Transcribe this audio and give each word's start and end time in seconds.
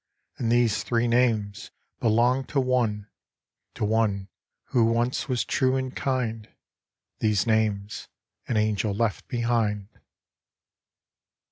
And 0.39 0.51
these 0.51 0.81
three 0.81 1.07
names 1.07 1.69
belonged 1.99 2.49
to 2.49 2.59
one, 2.59 3.07
To 3.75 3.85
one 3.85 4.29
who 4.69 4.85
once 4.85 5.29
was 5.29 5.45
true 5.45 5.75
and 5.75 5.95
kind— 5.95 6.49
These 7.19 7.45
names 7.45 8.07
an 8.49 8.57
angel 8.57 8.95
left 8.95 9.27
behind 9.27 9.89